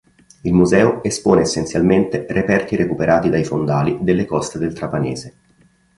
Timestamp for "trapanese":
4.73-5.33